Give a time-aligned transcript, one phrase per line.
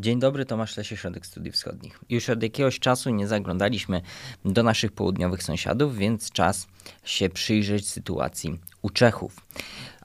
[0.00, 2.00] Dzień dobry, Tomasz Lesie, Środek Studiów Wschodnich.
[2.08, 4.00] Już od jakiegoś czasu nie zaglądaliśmy
[4.44, 6.66] do naszych południowych sąsiadów, więc czas
[7.04, 9.36] się przyjrzeć sytuacji u Czechów.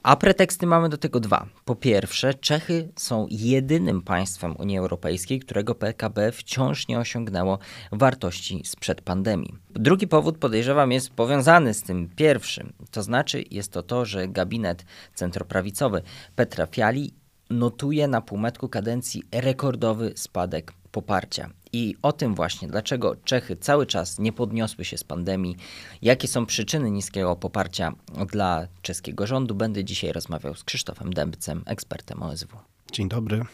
[0.02, 1.46] A preteksty mamy do tego dwa.
[1.64, 7.58] Po pierwsze, Czechy są jedynym państwem Unii Europejskiej, którego PKB wciąż nie osiągnęło
[7.92, 9.54] wartości sprzed pandemii.
[9.70, 12.72] Drugi powód, podejrzewam, jest powiązany z tym pierwszym.
[12.90, 14.84] To znaczy, jest to to, że gabinet
[15.14, 16.02] centroprawicowy
[16.34, 17.14] Petra Fiali
[17.50, 21.50] notuje na półmetku kadencji rekordowy spadek poparcia.
[21.72, 25.56] I o tym właśnie, dlaczego Czechy cały czas nie podniosły się z pandemii,
[26.02, 27.92] jakie są przyczyny niskiego poparcia
[28.32, 32.56] dla czeskiego rządu, będę dzisiaj rozmawiał z Krzysztofem Dębcem, ekspertem OSW.
[32.92, 33.44] Dzień dobry.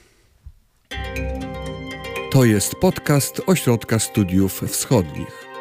[2.33, 5.53] To jest podcast Ośrodka Studiów Wschodnich.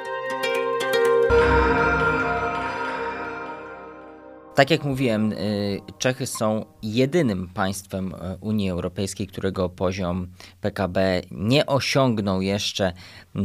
[4.55, 10.27] Tak jak mówiłem, y, Czechy są jedynym państwem y, Unii Europejskiej, którego poziom
[10.61, 12.93] PKB nie osiągnął jeszcze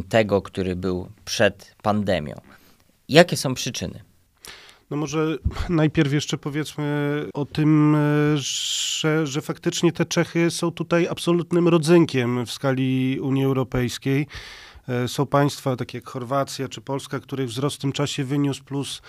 [0.08, 2.34] tego, który był przed pandemią.
[3.08, 4.00] Jakie są przyczyny?
[4.90, 5.36] No może
[5.68, 12.46] najpierw jeszcze powiedzmy o tym, y, że, że faktycznie te Czechy są tutaj absolutnym rodzynkiem
[12.46, 14.26] w skali Unii Europejskiej.
[14.88, 19.02] E, są państwa takie jak Chorwacja czy Polska, których wzrost w tym czasie wyniósł plus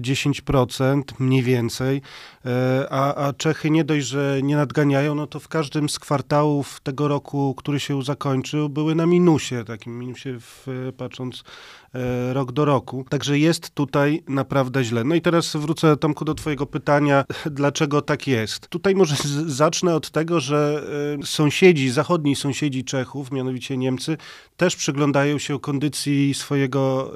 [0.00, 2.02] 10% e, mniej więcej,
[2.46, 6.80] e, a, a Czechy nie dość, że nie nadganiają, no to w każdym z kwartałów
[6.80, 11.44] tego roku, który się zakończył, były na minusie, takim minusie w, patrząc
[12.32, 13.04] rok do roku.
[13.10, 15.04] Także jest tutaj naprawdę źle.
[15.04, 18.68] No i teraz wrócę, Tomku, do twojego pytania, dlaczego tak jest.
[18.68, 20.82] Tutaj może zacznę od tego, że
[21.24, 24.16] sąsiedzi, zachodni sąsiedzi Czechów, mianowicie Niemcy,
[24.56, 27.12] też przyglądają przyglądają się kondycji swojego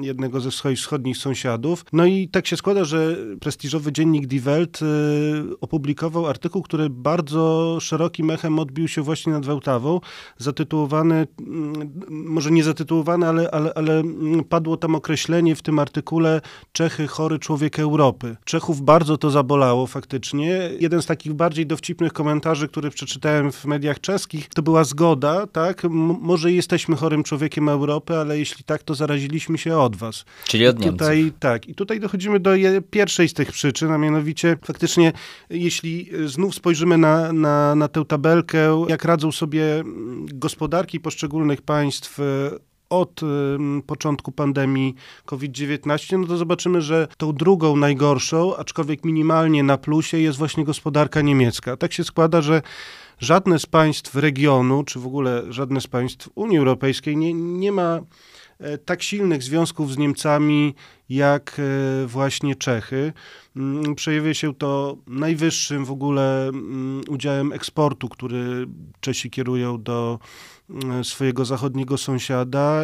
[0.00, 1.84] jednego ze swoich wschodnich sąsiadów.
[1.92, 4.86] No i tak się składa, że prestiżowy dziennik Die Welt y,
[5.60, 10.00] opublikował artykuł, który bardzo szerokim echem odbił się właśnie nad Wełtawą,
[10.38, 11.26] zatytułowany,
[12.08, 14.02] może nie zatytułowany, ale, ale, ale
[14.48, 16.40] padło tam określenie w tym artykule
[16.72, 18.36] Czechy chory człowiek Europy.
[18.44, 20.70] Czechów bardzo to zabolało faktycznie.
[20.80, 25.84] Jeden z takich bardziej dowcipnych komentarzy, który przeczytałem w mediach czeskich, to była zgoda, tak?
[25.84, 30.24] M może jesteśmy chorym człowiekiem Europy, ale jeśli tak, to zaraziliśmy się od was.
[30.44, 30.98] Czyli od Niemców.
[30.98, 31.68] Tutaj, tak.
[31.68, 32.50] I tutaj dochodzimy do
[32.90, 35.12] pierwszej z tych przyczyn, a mianowicie faktycznie,
[35.50, 39.84] jeśli znów spojrzymy na, na, na tę tabelkę, jak radzą sobie
[40.24, 42.24] gospodarki poszczególnych państw e,
[42.90, 43.20] od
[43.86, 50.38] początku pandemii COVID-19, no to zobaczymy, że tą drugą najgorszą, aczkolwiek minimalnie na plusie, jest
[50.38, 51.76] właśnie gospodarka niemiecka.
[51.76, 52.62] Tak się składa, że
[53.18, 58.00] żadne z państw regionu, czy w ogóle żadne z państw Unii Europejskiej nie, nie ma
[58.58, 60.74] e, tak silnych związków z Niemcami
[61.08, 63.12] jak e, właśnie Czechy.
[63.56, 68.66] Mm, przejawia się to najwyższym w ogóle mm, udziałem eksportu, który
[69.00, 70.18] Czesi kierują do
[71.02, 72.82] swojego zachodniego sąsiada.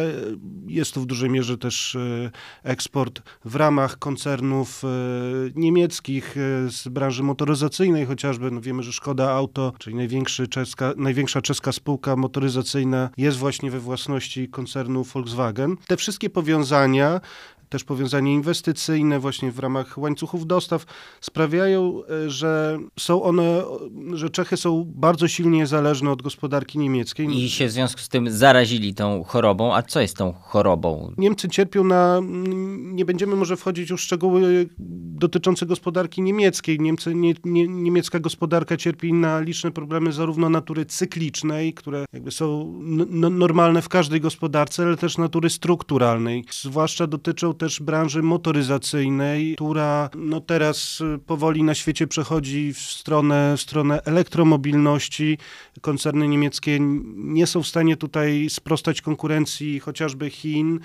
[0.67, 2.31] Jest to w dużej mierze też e,
[2.63, 4.87] eksport w ramach koncernów e,
[5.55, 6.35] niemieckich
[6.67, 9.95] z branży motoryzacyjnej, chociażby no wiemy, że Szkoda Auto, czyli
[10.49, 15.77] czeska, największa czeska spółka motoryzacyjna jest właśnie we własności koncernu Volkswagen.
[15.87, 17.21] Te wszystkie powiązania
[17.71, 20.85] też powiązanie inwestycyjne właśnie w ramach łańcuchów dostaw
[21.21, 23.63] sprawiają, e, że są one,
[24.13, 27.37] że Czechy są bardzo silnie zależne od gospodarki niemieckiej.
[27.37, 29.75] I się w związku z tym zarazili tą chorobą.
[29.75, 31.13] A co jest tą chorobą?
[31.17, 32.21] Niemcy cierpią na,
[32.77, 34.69] nie będziemy może wchodzić już w szczegóły
[35.21, 36.79] dotyczące gospodarki niemieckiej.
[36.79, 42.73] Niemcy, nie, nie, niemiecka gospodarka cierpi na liczne problemy zarówno natury cyklicznej, które jakby są
[43.31, 46.45] normalne w każdej gospodarce, ale też natury strukturalnej.
[46.51, 53.57] Zwłaszcza dotyczą też branży motoryzacyjnej, która no teraz y, powoli na świecie przechodzi w stronę,
[53.57, 55.37] w stronę elektromobilności.
[55.81, 56.77] Koncerny niemieckie
[57.15, 60.79] nie są w stanie tutaj sprostać konkurencji chociażby Chin.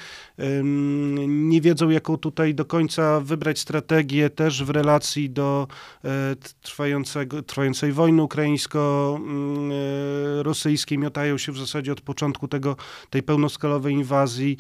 [1.27, 5.69] Nie wiedzą, jaką tutaj do końca wybrać strategię też w relacji do
[6.05, 10.99] e, trwającego, trwającej wojny ukraińsko-rosyjskiej.
[10.99, 12.77] Miotają się w zasadzie od początku tego,
[13.11, 14.57] tej pełnoskalowej inwazji.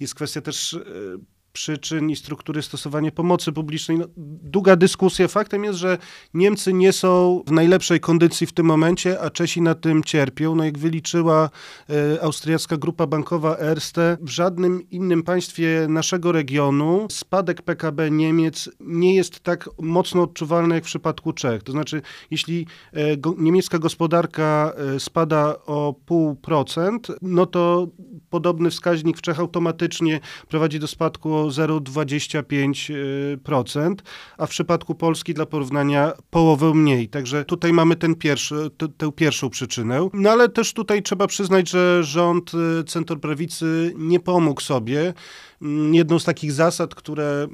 [0.00, 1.18] Jest kwestia też äh,
[1.58, 3.98] przyczyn i struktury stosowania pomocy publicznej.
[3.98, 4.04] No,
[4.42, 5.28] długa dyskusja.
[5.28, 5.98] Faktem jest, że
[6.34, 10.54] Niemcy nie są w najlepszej kondycji w tym momencie, a Czesi na tym cierpią.
[10.54, 11.50] No jak wyliczyła
[11.90, 19.14] e, austriacka grupa bankowa Erste, w żadnym innym państwie naszego regionu spadek PKB Niemiec nie
[19.14, 21.62] jest tak mocno odczuwalny jak w przypadku Czech.
[21.62, 27.88] To znaczy, jeśli e, go, niemiecka gospodarka e, spada o pół procent, no to
[28.30, 33.94] podobny wskaźnik w Czech automatycznie prowadzi do spadku o 0,25%,
[34.38, 37.08] a w przypadku Polski dla porównania połowę mniej.
[37.08, 40.08] Także tutaj mamy ten pierwszy, t- tę pierwszą przyczynę.
[40.12, 45.14] No ale też tutaj trzeba przyznać, że rząd y, centroprawicy nie pomógł sobie.
[45.62, 47.46] Mm, Jedną z takich zasad, które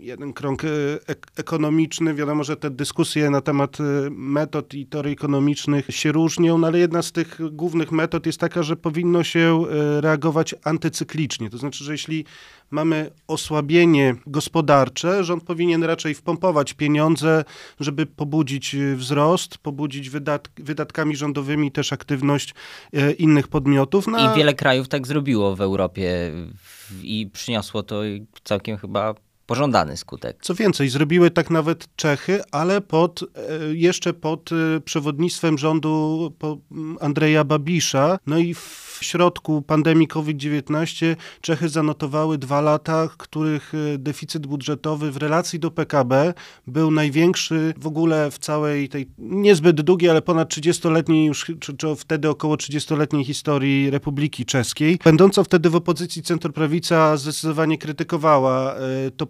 [0.00, 0.68] jeden krąg e,
[1.06, 6.58] ek- ekonomiczny, wiadomo, że te dyskusje na temat e, metod i teorii ekonomicznych się różnią,
[6.58, 9.64] no ale jedna z tych głównych metod jest taka, że powinno się
[9.96, 11.50] e, reagować antycyklicznie.
[11.50, 12.24] To znaczy, że jeśli
[12.70, 17.44] mamy osłabienie gospodarcze, rząd powinien raczej wpompować pieniądze,
[17.80, 22.54] żeby pobudzić wzrost, pobudzić wydat wydatkami rządowymi też aktywność
[23.18, 24.06] innych podmiotów.
[24.06, 26.32] No, a- I wiele krajów tak zrobiło w Europie
[27.02, 28.00] i przyniosło to
[28.44, 29.14] całkiem chyba
[29.50, 30.36] pożądany skutek.
[30.42, 33.26] Co więcej, zrobiły tak nawet Czechy, ale pod, e,
[33.74, 36.32] jeszcze pod e, przewodnictwem rządu
[37.00, 38.18] Andrzeja Babisza.
[38.26, 45.16] No i w środku pandemii COVID-19 Czechy zanotowały dwa lata, których e, deficyt budżetowy w
[45.16, 46.34] relacji do PKB
[46.66, 51.96] był największy w ogóle w całej tej niezbyt długiej, ale ponad 30-letniej już, czy, czy
[51.96, 54.98] wtedy około 30-letniej historii Republiki Czeskiej.
[55.04, 58.74] Będąca wtedy w opozycji centroprawica zdecydowanie krytykowała
[59.16, 59.26] to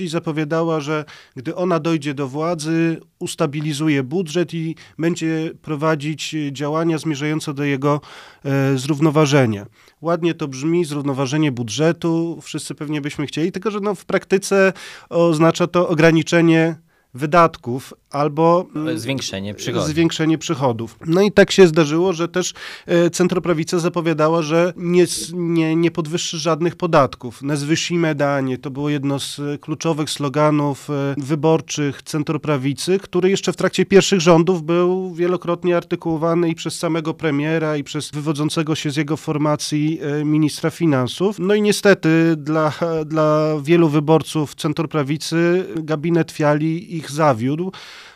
[0.00, 1.04] i zapowiadała, że
[1.36, 8.00] gdy ona dojdzie do władzy, ustabilizuje budżet i będzie prowadzić działania zmierzające do jego
[8.44, 9.66] e, zrównoważenia.
[10.00, 14.72] Ładnie to brzmi, zrównoważenie budżetu, wszyscy pewnie byśmy chcieli, tylko że no, w praktyce
[15.08, 16.76] oznacza to ograniczenie
[17.14, 19.88] wydatków albo mm, Zwiększenie przychodów.
[19.88, 20.96] zwiększenie przychodów.
[21.06, 22.54] No i tak się zdarzyło, że też
[22.86, 27.42] e, centroprawica zapowiadała, że nie, nie, nie podwyższy żadnych podatków.
[27.42, 33.56] Nezwyšíme danie to było jedno z e, kluczowych sloganów e, wyborczych centroprawicy, który jeszcze w
[33.56, 38.96] trakcie pierwszych rządów był wielokrotnie artykułowany i przez samego premiera i przez wywodzącego się z
[38.96, 41.36] jego formacji ministra finansów.
[41.38, 42.72] No i niestety dla,
[43.06, 47.72] dla wielu wyborców centroprawicy gabinet Fiali ich zawiódł.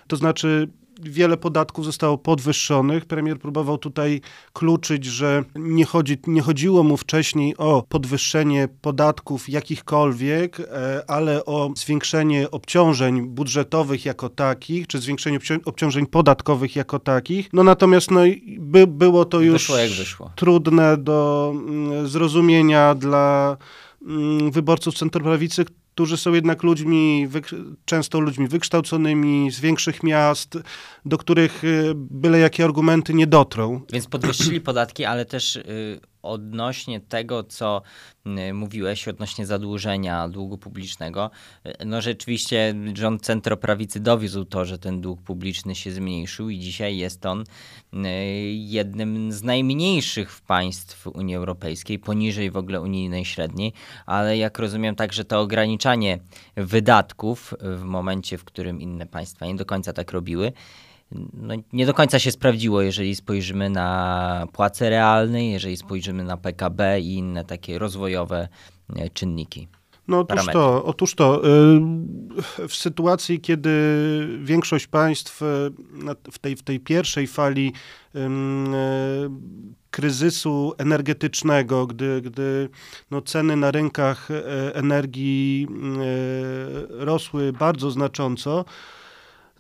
[0.09, 0.69] To znaczy
[1.03, 3.05] wiele podatków zostało podwyższonych.
[3.05, 4.21] Premier próbował tutaj
[4.53, 11.71] kluczyć, że nie, chodzi, nie chodziło mu wcześniej o podwyższenie podatków jakichkolwiek, e, ale o
[11.77, 17.49] zwiększenie obciążeń budżetowych jako takich, czy zwiększenie obcią- obciążeń podatkowych jako takich.
[17.53, 18.21] No natomiast no,
[18.59, 20.31] by, było to już Wyszło wyszło.
[20.37, 23.57] trudne do mm, zrozumienia dla
[24.07, 25.65] mm, wyborców centroprawicy,
[25.99, 27.29] którzy są jednak ludźmi,
[27.85, 30.59] często ludźmi wykształconymi, z większych miast,
[31.09, 33.81] do których y, byle jakie argumenty nie dotrą.
[33.93, 37.83] Więc podwyższyli podatki, ale też y, odnośnie tego, co
[38.27, 41.31] y, mówiłeś, odnośnie zadłużenia długu publicznego,
[41.87, 47.27] no rzeczywiście rząd centroprawicy dowiózł to, że ten dług publiczny się zmniejszył i dzisiaj jest
[47.27, 47.45] on
[48.53, 53.73] jednym z najmniejszych w państw Unii Europejskiej, poniżej w ogóle unijnej średniej,
[54.07, 56.19] ale jak rozumiem także to ograniczanie
[56.57, 60.53] wydatków w momencie, w którym inne państwa nie do końca tak robiły,
[61.33, 67.01] no, nie do końca się sprawdziło, jeżeli spojrzymy na płace realne, jeżeli spojrzymy na PKB
[67.01, 68.49] i inne takie rozwojowe
[68.97, 69.69] e, czynniki.
[70.09, 70.53] No otóż parametry.
[70.53, 71.49] to, otóż to.
[71.49, 73.71] y, W sytuacji, kiedy
[74.43, 75.45] większość państw y,
[76.33, 77.73] w tej, w tej pierwszej fali
[78.15, 78.21] y,
[79.91, 82.69] kryzysu energetycznego, gdy, gdy
[83.11, 85.69] no, ceny na rynkach e, energii
[86.89, 88.65] rosły bardzo znacząco,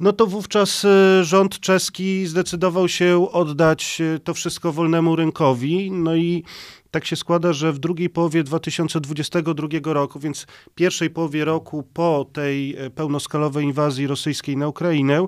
[0.00, 5.91] no to wówczas y, rząd czeski zdecydował się oddać y, to wszystko wolnemu rynkowi.
[5.91, 6.45] No i
[6.90, 12.76] tak się składa, że w drugiej połowie 2022 roku, więc pierwszej połowie roku po tej
[12.76, 15.26] e, pełnoskalowej inwazji rosyjskiej na Ukrainę,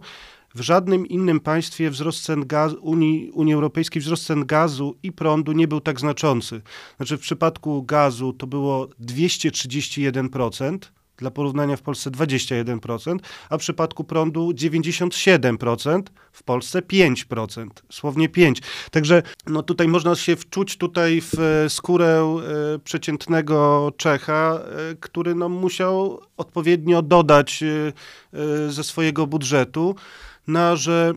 [0.55, 5.53] w żadnym innym państwie wzrost cen gaz, Unii, Unii Europejskiej wzrost cen gazu i prądu
[5.53, 6.61] nie był tak znaczący.
[6.97, 10.79] Znaczy w przypadku gazu to było 231%,
[11.21, 13.19] dla porównania w Polsce 21%,
[13.51, 18.55] a w przypadku prądu 97%, w Polsce 5%, słownie 5%.
[18.91, 22.41] Także no tutaj można się wczuć tutaj w e, skórę
[22.75, 27.65] e, przeciętnego Czecha, e, który no musiał odpowiednio dodać
[28.69, 29.95] ze swojego budżetu,
[30.47, 31.13] na że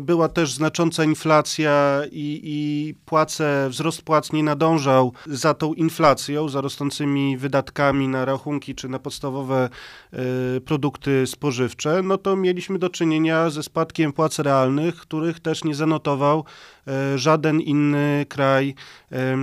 [0.00, 6.60] Była też znacząca inflacja i, i płace, wzrost płac nie nadążał za tą inflacją, za
[6.60, 9.68] rosnącymi wydatkami na rachunki czy na podstawowe
[10.12, 15.74] e, produkty spożywcze, no to mieliśmy do czynienia ze spadkiem płac realnych, których też nie
[15.74, 16.44] zanotował
[16.88, 18.74] e, żaden inny kraj
[19.12, 19.36] e,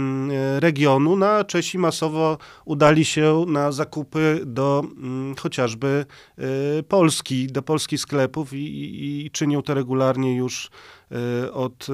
[0.60, 1.16] regionu.
[1.16, 6.06] No, a Czesi masowo udali się na zakupy do mm, chociażby
[6.38, 10.70] e, Polski, do polskich sklepów i, i, i czynią to regularnie już
[11.12, 11.94] e, od, e,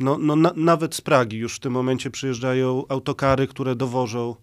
[0.00, 4.36] no, no na, nawet z Pragi już w tym momencie przyjeżdżają autokary, które dowożą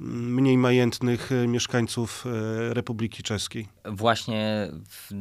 [0.00, 2.24] mm, mniej majętnych mieszkańców
[2.70, 3.68] Republiki Czeskiej.
[3.84, 5.12] Właśnie w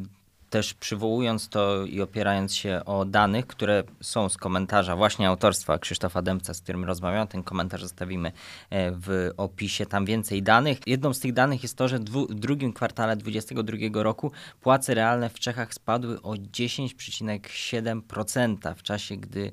[0.52, 6.22] też przywołując to i opierając się o danych, które są z komentarza właśnie autorstwa Krzysztofa
[6.22, 8.32] Dębca, z którym rozmawiam, ten komentarz zostawimy
[8.70, 10.80] e, w opisie, tam więcej danych.
[10.88, 14.32] Jedną z tych danych jest to, że w drugim kwartale 2022 roku
[14.62, 19.52] płace realne w Czechach spadły o 10,7% w czasie, gdy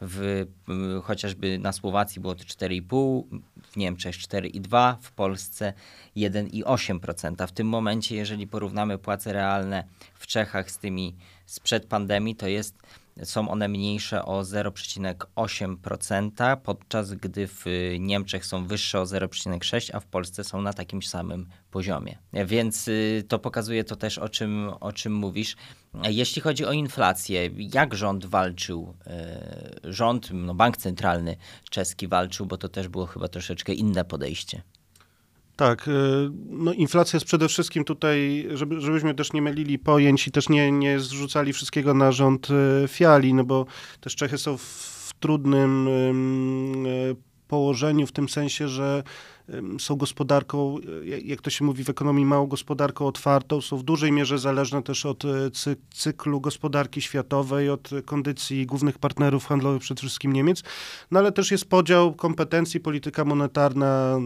[0.00, 0.46] w,
[1.02, 3.22] chociażby na Słowacji było to 4,5%,
[3.62, 5.72] w Niemczech 4,2%, w Polsce
[6.16, 7.46] 1,8%.
[7.46, 12.74] W tym momencie, jeżeli porównamy płace realne w Czechach z tymi sprzed pandemii, to jest
[13.24, 17.64] są one mniejsze o 0,8%, podczas gdy w
[17.98, 22.18] Niemczech są wyższe o 0,6%, a w Polsce są na takim samym poziomie.
[22.32, 25.56] Więc y, to pokazuje to też, o czym, o czym mówisz.
[26.04, 28.94] Jeśli chodzi o inflację, jak rząd walczył?
[29.86, 31.36] Y, rząd, no bank centralny
[31.70, 34.62] czeski walczył, bo to też było chyba troszeczkę inne podejście.
[35.58, 35.90] Tak, y,
[36.50, 40.72] no inflacja jest przede wszystkim tutaj, żeby, żebyśmy też nie mylili pojęć i też nie,
[40.72, 43.66] nie zrzucali wszystkiego na rząd y, Fiali, no bo
[44.00, 47.16] też Czechy są w trudnym y,
[47.48, 49.02] położeniu w tym sensie, że
[49.78, 50.76] są gospodarką,
[51.24, 55.06] jak to się mówi w ekonomii, małą gospodarką otwartą, są w dużej mierze zależne też
[55.06, 55.28] od e,
[55.90, 60.62] cyklu gospodarki światowej, od kondycji głównych partnerów handlowych, przede wszystkim Niemiec,
[61.10, 64.18] no ale też jest podział kompetencji, polityka monetarna,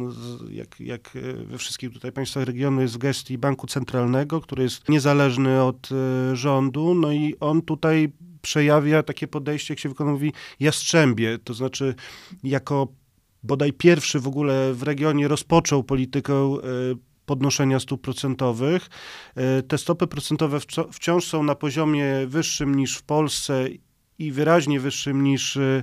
[0.50, 4.88] jak, jak e, we wszystkich tutaj państwach regionu jest w gestii Banku Centralnego, który jest
[4.88, 8.12] niezależny od e, rządu, no i on tutaj
[8.42, 11.94] przejawia takie podejście, jak się w ekonomii jastrzębie, to znaczy
[12.44, 12.88] jako
[13.42, 16.58] bodaj pierwszy w ogóle w regionie rozpoczął politykę e,
[17.26, 18.90] podnoszenia stóp procentowych.
[19.34, 20.58] E, te stopy procentowe
[20.92, 23.64] wciąż są na poziomie wyższym niż w Polsce
[24.18, 25.82] i wyraźnie wyższym niż e,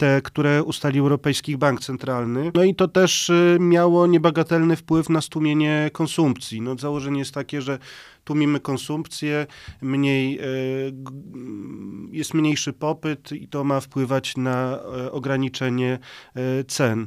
[0.00, 2.50] te, które ustalił Europejski Bank Centralny.
[2.54, 6.60] No i to też miało niebagatelny wpływ na stłumienie konsumpcji.
[6.60, 7.78] No, założenie jest takie, że
[8.24, 9.46] tłumimy konsumpcję,
[9.82, 10.44] mniej, e,
[12.12, 15.98] jest mniejszy popyt i to ma wpływać na e, ograniczenie
[16.34, 17.06] e, cen.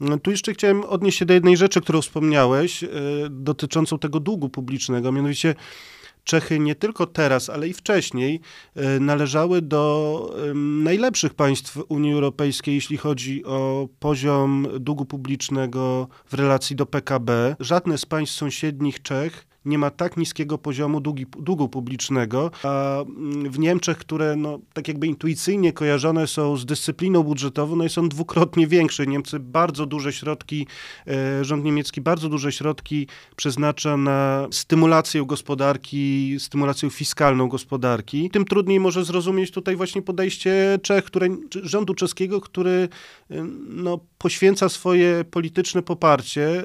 [0.00, 2.84] No, tu jeszcze chciałem odnieść się do jednej rzeczy, którą wspomniałeś,
[3.30, 5.54] dotyczącą tego długu publicznego, mianowicie
[6.26, 8.40] Czechy nie tylko teraz, ale i wcześniej
[9.00, 10.36] należały do
[10.82, 17.56] najlepszych państw Unii Europejskiej, jeśli chodzi o poziom długu publicznego w relacji do PKB.
[17.60, 23.50] Żadne z państw sąsiednich Czech nie ma tak niskiego poziomu długi, długu publicznego, a mm,
[23.50, 28.08] w Niemczech, które no, tak jakby intuicyjnie kojarzone są z dyscypliną budżetową, no jest on
[28.08, 29.06] dwukrotnie większy.
[29.06, 30.66] Niemcy bardzo duże środki,
[31.06, 33.06] e, rząd niemiecki bardzo duże środki
[33.36, 38.30] przeznacza na stymulację gospodarki, stymulację fiskalną gospodarki.
[38.30, 41.28] Tym trudniej może zrozumieć tutaj właśnie podejście Czech, które,
[41.62, 42.88] rządu czeskiego, który
[43.30, 46.64] e, no, poświęca swoje polityczne poparcie e,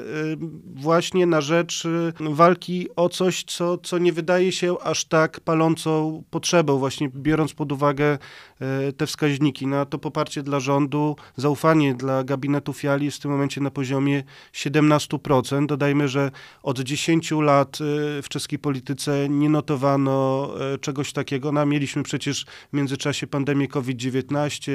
[0.76, 1.88] właśnie na rzecz
[2.20, 7.72] walki o coś, co, co nie wydaje się aż tak palącą potrzebą, właśnie biorąc pod
[7.72, 8.18] uwagę
[8.60, 9.68] e, te wskaźniki.
[9.68, 14.24] Na to poparcie dla rządu, zaufanie dla gabinetu Fiali jest w tym momencie na poziomie
[14.54, 15.66] 17%.
[15.66, 16.32] Dodajmy, że
[16.64, 21.52] od 10 lat e, w czeskiej polityce nie notowano e, czegoś takiego.
[21.52, 24.72] No, mieliśmy przecież w międzyczasie pandemię COVID-19,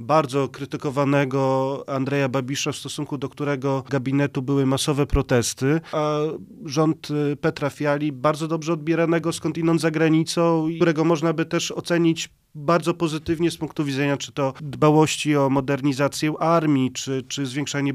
[0.00, 6.18] bardzo krytykowanego Andrzeja Babisza, w stosunku do którego gabinetu były masowe protesty, a
[6.64, 7.08] rząd
[7.40, 13.50] Petra trafiali, bardzo dobrze odbieranego skądinąd za granicą, którego można by też ocenić bardzo pozytywnie
[13.50, 17.92] z punktu widzenia czy to dbałości o modernizację armii, czy, czy zwiększanie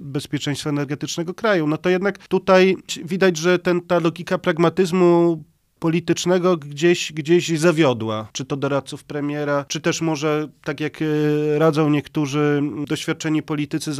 [0.00, 1.66] bezpieczeństwa energetycznego kraju.
[1.66, 5.44] No to jednak tutaj widać, że ten, ta logika pragmatyzmu
[5.78, 8.28] politycznego gdzieś, gdzieś zawiodła.
[8.32, 13.92] Czy to doradców premiera, czy też może, tak jak e, radzą niektórzy doświadczeni politycy,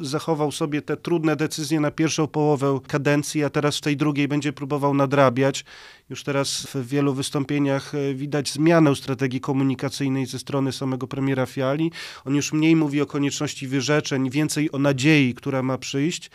[0.00, 4.52] zachował sobie te trudne decyzje na pierwszą połowę kadencji, a teraz w tej drugiej będzie
[4.52, 5.64] próbował nadrabiać.
[6.10, 11.92] Już teraz w wielu wystąpieniach e, widać zmianę strategii komunikacyjnej ze strony samego premiera Fiali.
[12.24, 16.30] On już mniej mówi o konieczności wyrzeczeń, więcej o nadziei, która ma przyjść.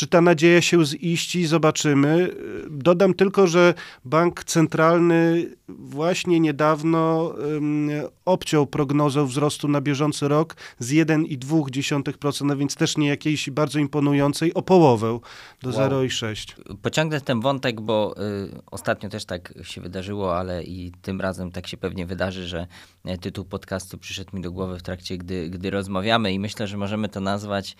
[0.00, 1.46] Czy ta nadzieja się ziści?
[1.46, 2.34] Zobaczymy.
[2.70, 7.90] Dodam tylko, że bank centralny właśnie niedawno um,
[8.24, 14.54] obciął prognozę wzrostu na bieżący rok z 1,2%, no więc też nie jakiejś bardzo imponującej,
[14.54, 15.20] o połowę
[15.62, 15.90] do wow.
[15.90, 16.76] 0,6.
[16.82, 21.66] Pociągnę ten wątek, bo y, ostatnio też tak się wydarzyło, ale i tym razem tak
[21.66, 22.66] się pewnie wydarzy, że
[23.04, 26.76] e, tytuł podcastu przyszedł mi do głowy w trakcie, gdy, gdy rozmawiamy i myślę, że
[26.76, 27.76] możemy to nazwać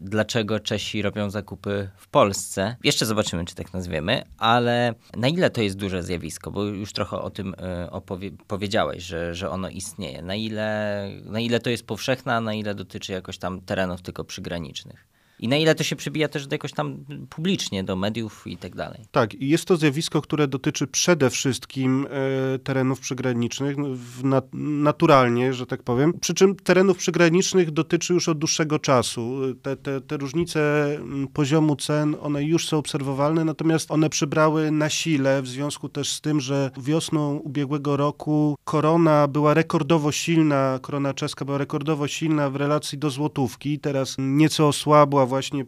[0.00, 2.76] dlaczego Czesi robią zakupy w Polsce.
[2.84, 7.18] Jeszcze zobaczymy, czy tak nazwiemy, ale na ile to jest duże zjawisko, bo już trochę
[7.20, 10.22] o tym e, opowie- powiedziałeś, że, że ono istnieje.
[10.22, 14.24] Na ile, na ile to jest powszechne, a na ile dotyczy jakoś tam terenów tylko
[14.24, 15.06] przygranicznych.
[15.38, 19.04] I na ile to się przybija też jakoś tam publicznie, do mediów i tak dalej.
[19.10, 22.06] Tak, i jest to zjawisko, które dotyczy przede wszystkim
[22.54, 23.76] e, terenów przygranicznych,
[24.24, 26.12] no, naturalnie, że tak powiem.
[26.20, 29.40] Przy czym terenów przygranicznych dotyczy już od dłuższego czasu.
[29.62, 30.88] Te, te, te różnice
[31.32, 36.20] poziomu cen, one już są obserwowalne, natomiast one przybrały na sile w związku też z
[36.20, 42.56] tym, że wiosną ubiegłego roku korona była rekordowo silna, korona czeska była rekordowo silna w
[42.56, 43.78] relacji do złotówki.
[43.78, 45.64] Teraz nieco osłabła właśnie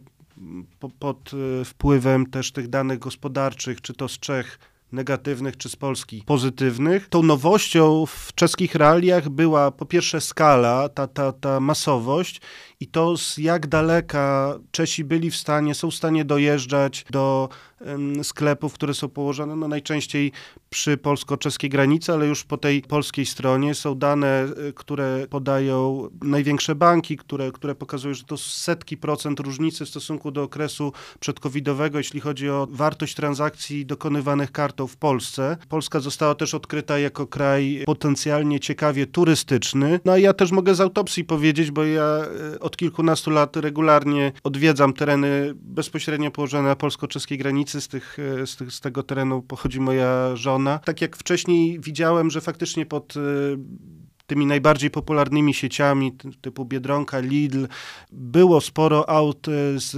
[0.79, 4.59] po, pod e, wpływem też tych danych gospodarczych, czy to z Czech
[4.91, 7.09] negatywnych, czy z Polski pozytywnych.
[7.09, 12.41] Tą nowością w czeskich realiach była po pierwsze skala, ta, ta, ta masowość
[12.79, 17.49] i to z jak daleka Czesi byli w stanie, są w stanie dojeżdżać do
[18.23, 20.31] sklepów, które są położone no najczęściej
[20.69, 26.75] przy polsko-czeskiej granicy, ale już po tej polskiej stronie są dane, y, które podają największe
[26.75, 32.19] banki, które, które pokazują, że to setki procent różnicy w stosunku do okresu przedcovidowego, jeśli
[32.19, 35.57] chodzi o wartość transakcji dokonywanych kartą w Polsce.
[35.69, 39.99] Polska została też odkryta jako kraj potencjalnie ciekawie turystyczny.
[40.05, 44.31] No a ja też mogę z autopsji powiedzieć, bo ja y, od kilkunastu lat regularnie
[44.43, 47.68] odwiedzam tereny bezpośrednio położone na polsko-czeskiej granicy.
[47.71, 50.79] Z, tych, y, z, tych, z tego terenu pochodzi moja żona.
[50.79, 53.19] Tak jak wcześniej widziałem, że faktycznie pod y,
[54.27, 57.65] tymi najbardziej popularnymi sieciami ty- typu Biedronka, Lidl,
[58.11, 59.91] było sporo aut y, z,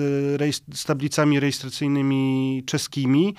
[0.73, 3.35] z tablicami rejestracyjnymi czeskimi.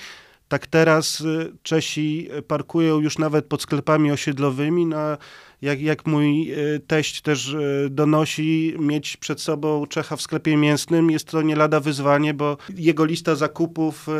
[0.48, 1.22] Tak teraz
[1.62, 4.86] Czesi parkują już nawet pod sklepami osiedlowymi.
[4.86, 5.18] No, a
[5.62, 11.10] jak, jak mój y, teść też y, donosi, mieć przed sobą Czecha w sklepie mięsnym
[11.10, 14.12] jest to nie lada wyzwanie, bo jego lista zakupów y,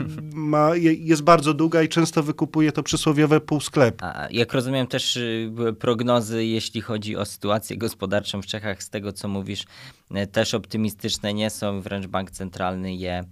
[0.32, 4.04] ma, je- jest bardzo długa i często wykupuje to przysłowiowe pół sklepu.
[4.04, 9.12] A jak rozumiem też y, prognozy, jeśli chodzi o sytuację gospodarczą w Czechach, z tego
[9.12, 9.64] co mówisz,
[10.32, 13.24] też optymistyczne nie są, wręcz bank centralny je,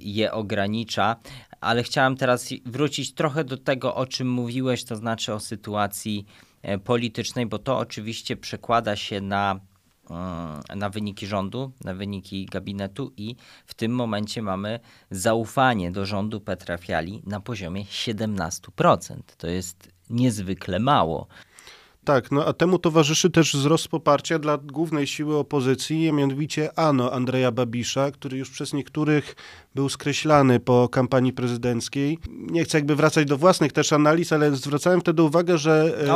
[0.00, 1.16] je ogranicza.
[1.60, 6.26] Ale chciałem teraz wrócić trochę do tego, o czym mówiłeś, to znaczy o sytuacji
[6.62, 9.60] e, politycznej, bo to oczywiście przekłada się na
[10.10, 14.80] mm, na wyniki rządu, na wyniki gabinetu i w tym momencie mamy
[15.10, 19.16] zaufanie do rządu Petra Fiali na poziomie 17%.
[19.36, 21.26] To jest niezwykle mało.
[22.08, 27.12] Tak, no a temu towarzyszy też wzrost poparcia dla głównej siły opozycji, a mianowicie ANO
[27.12, 29.36] Andrzeja Babisza, który już przez niektórych
[29.74, 32.18] był skreślany po kampanii prezydenckiej.
[32.30, 36.12] Nie chcę jakby wracać do własnych też analiz, ale zwracałem wtedy uwagę, że e.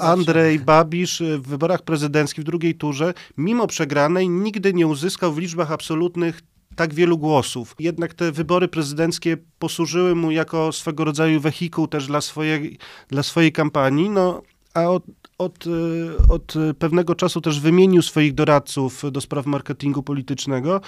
[0.00, 5.38] Andrzej Babisz e, w wyborach prezydenckich w drugiej turze, mimo przegranej, nigdy nie uzyskał w
[5.38, 6.40] liczbach absolutnych
[6.76, 7.74] tak wielu głosów.
[7.78, 13.52] Jednak te wybory prezydenckie posłużyły mu jako swego rodzaju wehikuł też dla swojej, dla swojej
[13.52, 14.10] kampanii.
[14.10, 14.42] No,
[14.76, 15.02] a od,
[15.38, 20.80] od, e, od pewnego czasu też wymienił swoich doradców do spraw marketingu politycznego.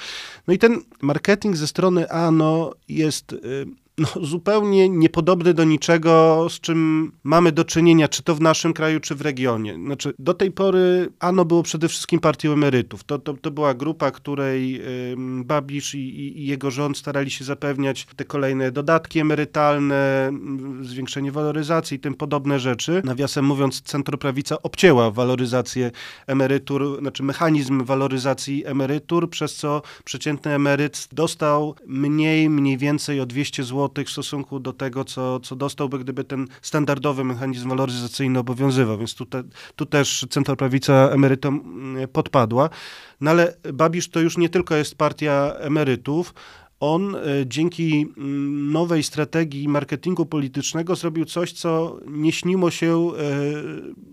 [0.47, 3.37] No i ten marketing ze strony ANO jest e,
[3.99, 9.01] no, zupełnie niepodobny do niczego, z czym mamy do czynienia, czy to w naszym kraju,
[9.01, 9.75] czy w regionie.
[9.75, 13.05] Znaczy, do tej pory ANO było przede wszystkim partią emerytów.
[13.05, 14.81] To, to, to była grupa, której
[15.13, 20.33] ym, Babisz i, i, jego rząd starali się zapewniać te kolejne dodatki emerytalne,
[20.83, 23.03] zwiększenie waloryzacji i tym podobne rzeczy.
[23.05, 25.91] Nawiasem mówiąc, centroprawica obcięła waloryzację
[26.27, 33.65] emerytur, znaczy mechanizm waloryzacji emerytur, przez co przeciętny emeryt dostał mniej, mniej więcej o 200
[33.65, 38.99] zł w stosunku do tego, co, co dostałby, gdyby ten standardowy mechanizm waloryzacyjny obowiązywał.
[38.99, 39.43] Więc tu, te,
[39.77, 42.71] tu też centroprawica emerytom mm, podpadła.
[43.21, 46.35] No ale Babisz to już nie tylko jest partia emerytów,
[46.81, 53.23] on e, dzięki mm, nowej strategii marketingu politycznego zrobił coś, co nie śniło się e,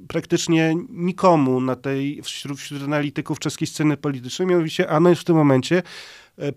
[0.08, 4.48] praktycznie nikomu na tej, wśród, wśród analityków czeskiej sceny politycznej.
[4.48, 5.84] Mianowicie ANO jest w tym momencie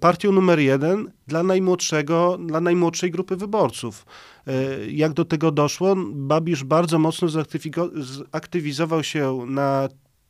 [0.00, 4.06] partią numer jeden dla najmłodszego, dla najmłodszej grupy wyborców.
[4.46, 4.52] E,
[4.90, 5.94] Jak do tego doszło?
[6.14, 7.28] Babisz bardzo mocno
[8.32, 9.88] zaktywizował się na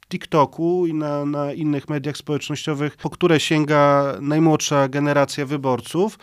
[0.08, 6.18] TikToku i na, na innych mediach społecznościowych, po które sięga najmłodsza generacja wyborców.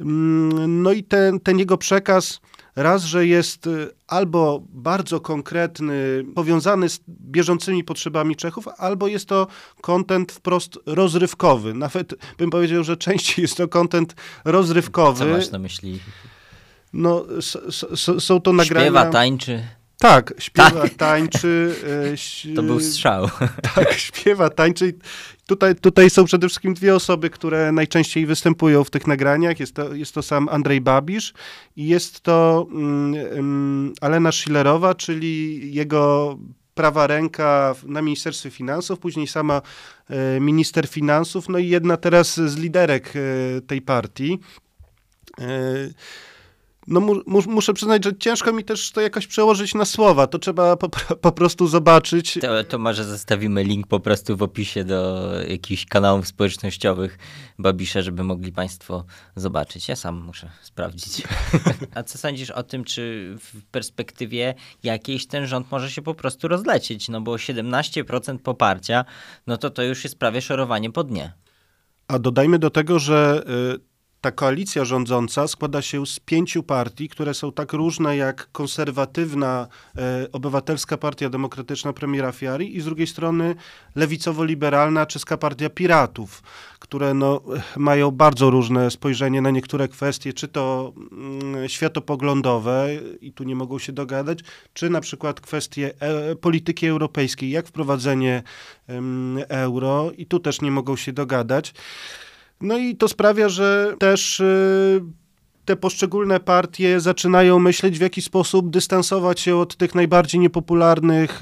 [0.00, 2.40] Mm, No i ten, ten jego przekaz
[2.76, 9.46] raz, że jest y, albo bardzo konkretny, powiązany z bieżącymi potrzebami Czechów, albo jest to
[9.80, 11.74] kontent wprost rozrywkowy.
[11.74, 15.18] Nawet bym powiedział, że częściej jest to kontent rozrywkowy.
[15.18, 16.00] Co masz na myśli?
[16.92, 17.24] No,
[18.18, 18.86] są to nagrania...
[18.86, 19.64] Śpiewa, tańczy.
[19.98, 21.74] Tak, śpiewa, tańczy.
[22.08, 23.28] e, ś- To był strzał.
[23.74, 24.94] tak, śpiewa, tańczy.
[25.46, 29.60] Tutaj, tutaj są przede wszystkim dwie osoby, które najczęściej występują w tych nagraniach.
[29.60, 31.34] Jest to, jest to sam Andrzej Babisz
[31.76, 36.38] i jest to um, Alena Schillerowa, czyli jego
[36.74, 39.62] prawa ręka na Ministerstwie Finansów, później sama
[40.08, 44.38] e, minister finansów, no i jedna teraz z liderek e, tej partii.
[45.40, 45.46] E,
[46.86, 47.14] no mu,
[47.46, 50.26] muszę przyznać, że ciężko mi też to jakoś przełożyć na słowa.
[50.26, 52.38] To trzeba po, po prostu zobaczyć.
[52.40, 57.18] To, to, może zostawimy link po prostu w opisie do jakichś kanałów społecznościowych
[57.58, 59.04] Babisza, żeby mogli Państwo
[59.36, 59.88] zobaczyć.
[59.88, 61.22] Ja sam muszę sprawdzić.
[61.94, 66.48] A co sądzisz o tym, czy w perspektywie jakiejś ten rząd może się po prostu
[66.48, 67.08] rozlecieć?
[67.08, 69.04] No bo 17% poparcia,
[69.46, 71.32] no to to już jest prawie szorowanie po dnie.
[72.08, 73.44] A dodajmy do tego, że...
[73.80, 73.93] Y
[74.24, 79.66] ta koalicja rządząca składa się z pięciu partii, które są tak różne jak konserwatywna
[79.98, 83.54] e, Obywatelska Partia Demokratyczna premiera Fiari i z drugiej strony
[83.96, 86.42] lewicowo-liberalna Czeska Partia Piratów,
[86.78, 87.40] które no,
[87.76, 92.88] mają bardzo różne spojrzenie na niektóre kwestie, czy to mm, światopoglądowe
[93.20, 94.38] i tu nie mogą się dogadać,
[94.74, 98.42] czy na przykład kwestie e, polityki europejskiej, jak wprowadzenie
[99.48, 101.74] euro i tu też nie mogą się dogadać.
[102.60, 105.00] No i to sprawia, że też y,
[105.64, 111.40] te poszczególne partie zaczynają myśleć, w jaki sposób dystansować się od tych najbardziej niepopularnych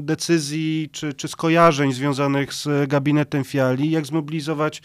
[0.00, 4.82] decyzji czy, czy skojarzeń związanych z gabinetem Fiali, jak zmobilizować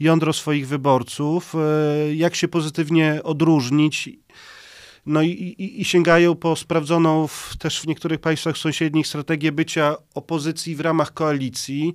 [0.00, 4.08] jądro swoich wyborców, y, jak się pozytywnie odróżnić
[5.06, 9.96] no i, i, i, sięgają po sprawdzoną w, też w niektórych państwach sąsiednich strategię bycia
[10.14, 11.94] opozycji w ramach koalicji.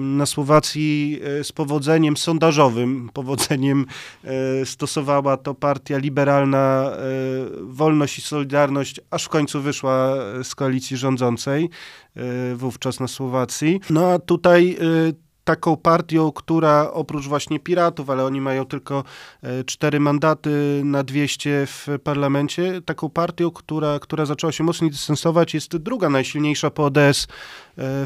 [0.00, 3.86] Na Słowacji e, z powodzeniem sondażowym, powodzeniem
[4.24, 7.00] e, stosowała to partia liberalna e,
[7.60, 11.70] Wolność i Solidarność, aż w końcu wyszła z koalicji rządzącej
[12.54, 13.80] wówczas na Słowacji.
[13.90, 14.78] No a tutaj
[15.44, 19.04] taką partią, która oprócz właśnie piratów, ale oni mają tylko
[19.42, 25.54] e, cztery mandaty na 200 w parlamencie, taką partią, która, która zaczęła się mocniej dystansować,
[25.54, 27.26] jest druga najsilniejsza po ODS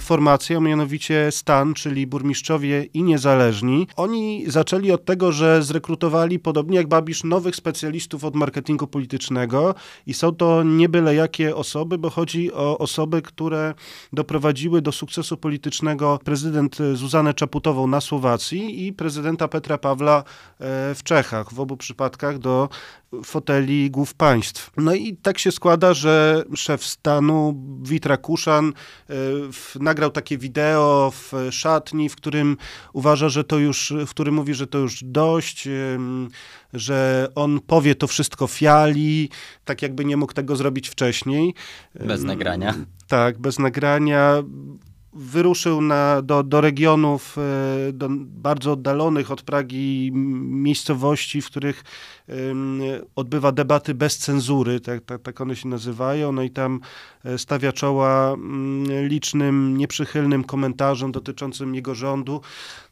[0.01, 3.87] formacją, mianowicie Stan, czyli burmistrzowie i niezależni.
[3.97, 9.75] Oni zaczęli od tego, że zrekrutowali, podobnie jak Babisz, nowych specjalistów od marketingu politycznego
[10.07, 13.75] i są to nie byle jakie osoby, bo chodzi o osoby, które
[14.13, 20.25] doprowadziły do sukcesu politycznego prezydent Zuzanę Czaputową na Słowacji i prezydenta Petra Pawla e,
[20.95, 21.53] w Czechach.
[21.53, 22.69] W obu przypadkach do
[23.25, 24.71] foteli głów państw.
[24.77, 28.73] No i tak się składa, że szef stanu Witra Kuszan
[29.81, 32.57] nagrał takie wideo w szatni, w którym
[32.93, 35.69] uważa, że to już, w którym mówi, że to już dość,
[36.73, 39.29] że on powie to wszystko fiali,
[39.65, 41.55] tak jakby nie mógł tego zrobić wcześniej.
[41.95, 42.75] Bez nagrania.
[43.09, 44.43] Tak, bez nagrania
[45.15, 51.85] wyruszył na, do, do regionów e, do bardzo oddalonych od Pragi miejscowości, w których
[53.17, 56.81] odbywa debaty bez cenzury, tak, tak, tak one się nazywają, no i tam
[57.25, 62.41] e, stawia czoła mm, licznym, nieprzychylnym komentarzom dotyczącym jego rządu.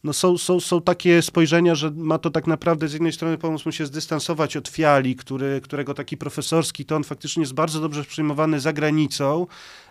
[0.05, 3.67] No są, są, są takie spojrzenia, że ma to tak naprawdę z jednej strony pomóc
[3.67, 8.61] mu się zdystansować od Fiali, który, którego taki profesorski ton faktycznie jest bardzo dobrze przyjmowany
[8.61, 9.47] za granicą,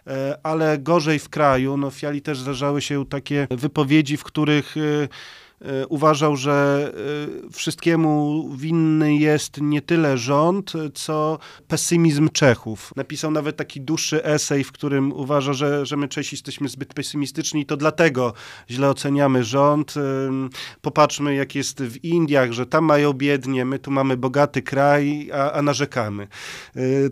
[0.07, 1.77] e, ale gorzej w kraju.
[1.77, 5.07] No Fiali też zdarzały się takie wypowiedzi, w których e,
[5.89, 6.91] uważał, że
[7.47, 12.93] e, wszystkiemu winny jest nie tyle rząd, co pesymizm Czechów.
[12.95, 17.61] Napisał nawet taki dłuższy esej, w którym uważa, że, że my Czesi jesteśmy zbyt pesymistyczni
[17.61, 18.33] i to dlatego
[18.69, 19.93] źle oceniamy rząd.
[19.97, 20.01] E,
[20.81, 25.51] popatrzmy, jak jest w Indiach, że tam mają biednie, my tu mamy bogaty kraj, a,
[25.51, 26.27] a narzekamy.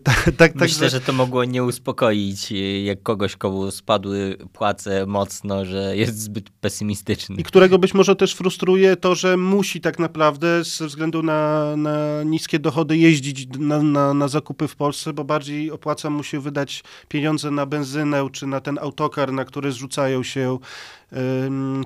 [0.04, 0.90] Tak, tak, Myślę, tak, że...
[0.90, 7.36] że to mogło nie uspokoić jak kogoś, komu spadły płace mocno, że jest zbyt pesymistyczny.
[7.36, 12.24] I którego być może też frustruje to, że musi tak naprawdę ze względu na, na
[12.24, 16.84] niskie dochody jeździć na, na, na, zakupy w Polsce, bo bardziej opłaca mu się wydać
[17.08, 20.58] pieniądze na benzynę czy na ten autokar, na który zrzucają się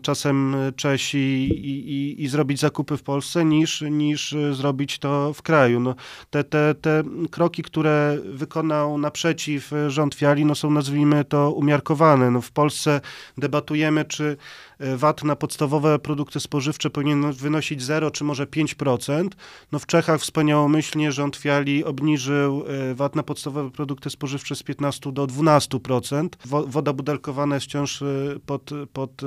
[0.02, 5.80] czasem Czesi i, i, i, zrobić zakupy w Polsce, niż, niż zrobić to w kraju.
[5.80, 5.96] No,
[6.30, 12.32] te, te, te kroki, które wykonał naprzeciw rząd Fiali, no są nazwijmy to umiarkowane.
[12.32, 13.02] No, w Polsce
[13.38, 14.38] debatujemy, czy
[14.80, 19.28] VAT na podstawowe produkty spożywcze powinien wynosić 0 czy może 5%.
[19.72, 25.12] No w Czechach wspaniałomyślnie rząd Fiali obniżył e, VAT na podstawowe produkty spożywcze z 15
[25.12, 26.30] do 12%.
[26.68, 28.06] Woda butelkowana jest wciąż e,
[28.46, 28.70] pod,
[29.16, 29.26] pod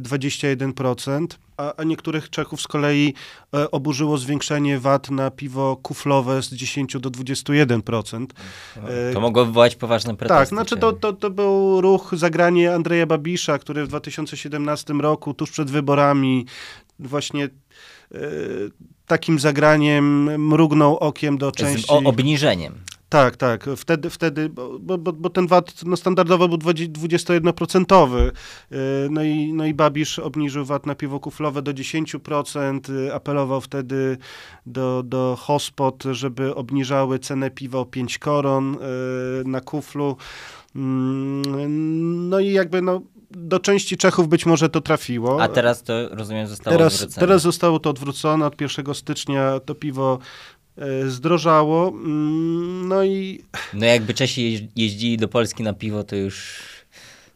[0.00, 1.26] 21%.
[1.56, 3.14] a, a niektórych Czechów z kolei
[3.54, 8.26] e, oburzyło zwiększenie VAT na piwo kuflowe z 10 do 21%.
[8.76, 10.40] E, to mogło wywołać poważne pretensje.
[10.40, 15.50] Tak, znaczy to, to, to był ruch, zagranie Andrzeja Babisza, który w 2017 roku, tuż
[15.50, 16.46] przed wyborami,
[16.98, 18.18] właśnie e,
[19.06, 21.86] takim zagraniem mrugnął okiem do części...
[21.86, 22.74] Z obniżeniem.
[23.08, 23.66] Tak, tak.
[23.76, 28.30] Wtedy, wtedy bo, bo, bo ten VAT no, standardowo był 21%.
[28.72, 32.92] Y, no i, no i Babisz obniżył VAT na piwo kuflowe do 10%.
[32.92, 34.18] Y, apelował wtedy
[34.66, 38.78] do, do hospod, żeby obniżały cenę piwa o 5 koron y,
[39.44, 40.16] na kuflu.
[40.76, 45.42] Mm, no i jakby no, do części Czechów być może to trafiło.
[45.42, 47.26] A teraz to, rozumiem, zostało teraz, odwrócone.
[47.26, 48.46] Teraz zostało to odwrócone.
[48.46, 50.18] Od 1 stycznia to piwo
[51.08, 51.88] zdrożało.
[51.88, 53.40] Mm, no i.
[53.74, 56.62] No jakby Czesi jeździli do Polski na piwo, to już.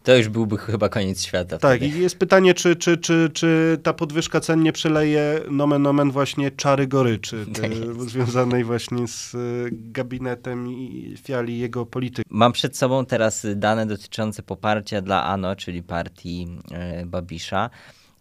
[0.02, 1.58] To już byłby chyba koniec świata.
[1.58, 1.98] Tak, wtedy.
[1.98, 6.50] i jest pytanie, czy, czy, czy, czy ta podwyżka cen nie przeleje nomen omen właśnie
[6.50, 7.70] czary goryczy, tak
[8.08, 9.38] związanej właśnie z e,
[9.70, 12.28] gabinetem i fiali jego polityki.
[12.30, 17.70] Mam przed sobą teraz dane dotyczące poparcia dla ANO, czyli partii e, Babisza.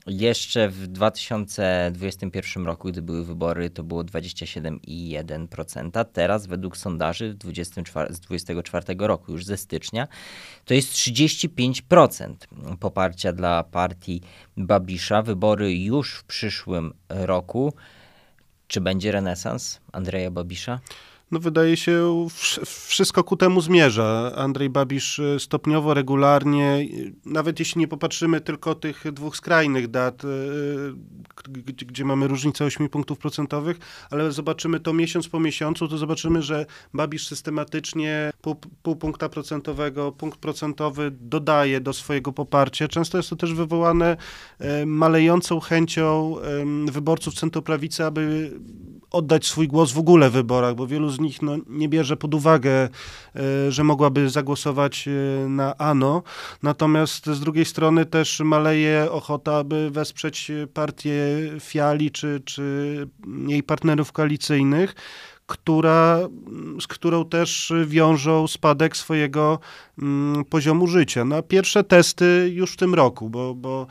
[0.07, 6.05] Jeszcze w 2021 roku, gdy były wybory, to było 27,1%.
[6.05, 10.07] Teraz według sondaży 24, z 2024 roku, już ze stycznia,
[10.65, 12.35] to jest 35%
[12.79, 14.21] poparcia dla partii
[14.57, 15.21] Babisza.
[15.21, 17.73] Wybory już w przyszłym roku.
[18.67, 20.79] Czy będzie renesans Andrzeja Babisza?
[21.31, 22.27] No wydaje się,
[22.65, 24.31] wszystko ku temu zmierza.
[24.35, 26.87] Andrzej Babisz e, stopniowo, regularnie,
[27.25, 30.27] nawet jeśli nie popatrzymy tylko tych dwóch skrajnych dat, e,
[31.85, 33.77] gdzie mamy różnicę 8 punktów procentowych,
[34.09, 40.11] ale zobaczymy to miesiąc po miesiącu, to zobaczymy, że Babisz systematycznie pół, pół punkta procentowego,
[40.11, 42.87] punkt procentowy dodaje do swojego poparcia.
[42.87, 44.17] Często jest to też wywołane
[44.59, 46.35] e, malejącą chęcią
[46.91, 48.51] wyborców centroprawicy, aby
[49.11, 52.33] oddać swój głos w ogóle w wyborach, bo wielu z nich no, nie bierze pod
[52.33, 52.89] uwagę,
[53.35, 55.11] e, że mogłaby zagłosować e,
[55.49, 56.23] na ANO.
[56.63, 61.13] Natomiast z drugiej strony też maleje ochota, aby wesprzeć partię
[61.59, 63.07] Fiali czy, czy
[63.47, 64.95] jej partnerów koalicyjnych
[65.51, 66.19] która,
[66.81, 69.59] z którą też wiążą spadek swojego
[70.01, 71.25] mm, poziomu życia.
[71.25, 73.87] Na pierwsze testy już w tym roku, bo, bo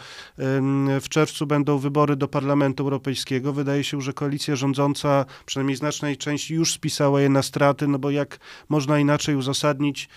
[1.00, 3.52] w czerwcu będą wybory do Parlamentu Europejskiego.
[3.52, 8.10] Wydaje się, że koalicja rządząca, przynajmniej znacznej części, już spisała je na straty, no bo
[8.10, 10.08] jak można inaczej uzasadnić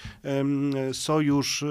[0.94, 1.66] sojusz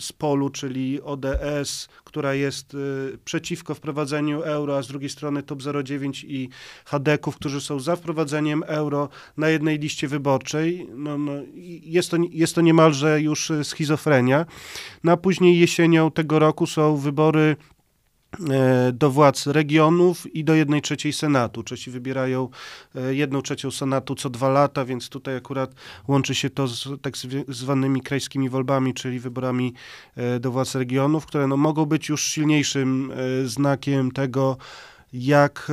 [0.00, 5.62] z polu, czyli ODS, która jest y, przeciwko wprowadzeniu euro, a z drugiej strony TOP
[5.84, 6.48] 09 i
[6.84, 10.88] Hadeków, którzy są za wprowadzeniem euro na jednej liście wyborczej.
[10.94, 11.32] No, no,
[11.82, 14.46] jest, to, jest to niemalże już schizofrenia.
[15.04, 17.56] No później jesienią tego roku są wybory
[18.92, 21.62] do władz regionów i do jednej trzeciej Senatu.
[21.62, 22.48] Czesi wybierają
[22.94, 25.74] e, jedną trzecią Senatu co dwa lata, więc tutaj akurat
[26.08, 27.14] łączy się to z tak
[27.48, 29.74] zwanymi krajskimi wolbami, czyli wyborami
[30.16, 33.12] e, do władz regionów, które no, mogą być już silniejszym
[33.44, 34.56] znakiem tego,
[35.12, 35.72] jak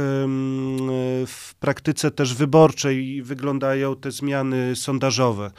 [1.28, 5.52] w praktyce też wyborczej wyglądają te zmiany sondażowe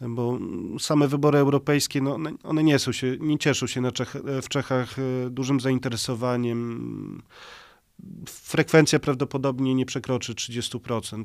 [0.00, 0.38] bo
[0.78, 5.30] same wybory europejskie, no, one nie, są się, nie cieszą się Czech, w Czechach e,
[5.30, 7.22] dużym zainteresowaniem
[8.28, 11.24] frekwencja prawdopodobnie nie przekroczy 30%.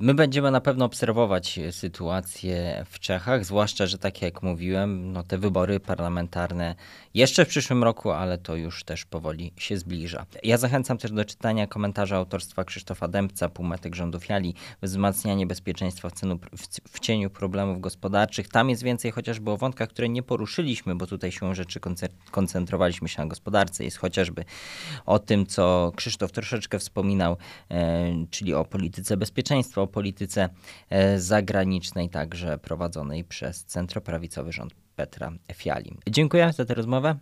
[0.00, 5.38] My będziemy na pewno obserwować sytuację w Czechach, zwłaszcza, że tak jak mówiłem, no te
[5.38, 6.74] wybory parlamentarne
[7.14, 10.26] jeszcze w przyszłym roku, ale to już też powoli się zbliża.
[10.42, 16.12] Ja zachęcam też do czytania komentarza autorstwa Krzysztofa Dębca, półmetek rządów Jali, wzmacnianie bezpieczeństwa w,
[16.12, 18.48] cenu, w, w cieniu problemów gospodarczych.
[18.48, 21.80] Tam jest więcej chociażby o wątkach, które nie poruszyliśmy, bo tutaj się rzeczy
[22.30, 23.84] koncentrowaliśmy się na gospodarce.
[23.84, 24.44] Jest chociażby
[25.06, 27.36] o tym, co Krzysztof troszeczkę wspominał,
[27.70, 30.48] e, czyli o polityce bezpieczeństwa, o polityce
[30.90, 35.96] e, zagranicznej, także prowadzonej przez centroprawicowy rząd Petra Fiali.
[36.08, 37.18] Dziękuję za tę rozmowę.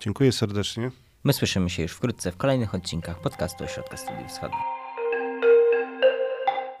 [0.00, 0.90] Dziękuję serdecznie.
[1.24, 4.60] My słyszymy się już wkrótce w kolejnych odcinkach podcastu Ośrodka Studiów Wschodnich.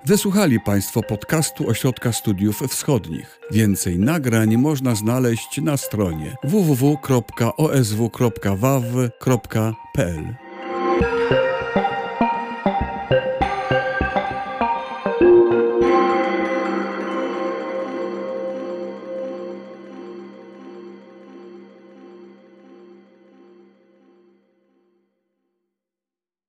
[0.06, 3.40] Wysłuchali Państwo podcastu Ośrodka Studiów Wschodnich.
[3.50, 7.26] Więcej nagrań można znaleźć na stronie www.osw.waw.pl.